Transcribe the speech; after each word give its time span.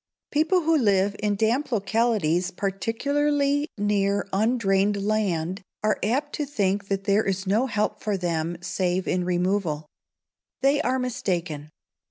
People 0.31 0.61
who 0.61 0.75
live 0.79 1.15
in 1.19 1.35
damp 1.35 1.71
localities, 1.71 2.49
particularly 2.49 3.67
near 3.77 4.27
undrained 4.33 4.99
land, 4.99 5.61
are 5.83 5.99
apt 6.01 6.33
to 6.33 6.45
think 6.47 6.87
that 6.87 7.03
there 7.03 7.23
is 7.23 7.45
no 7.45 7.67
help 7.67 8.01
for 8.01 8.17
them 8.17 8.57
save 8.61 9.07
in 9.07 9.23
removal. 9.23 9.85
They 10.61 10.81
are 10.81 10.97
mistaken. 10.97 11.69